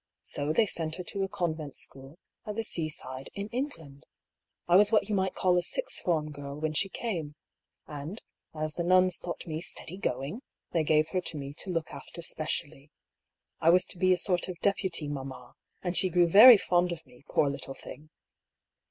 [0.23, 2.17] So they sent her to a convent school
[2.47, 4.07] at the seaside in England.
[4.67, 7.35] I was what you might call a sixth form girl when she came;
[7.85, 8.19] and,
[8.51, 10.41] as the nuns thought me steady going,
[10.71, 12.89] they gave her to me to look after specially.
[13.59, 15.53] I was to be a sort of dep uty mamma;
[15.83, 18.09] and she grew very fond of me, poor little thing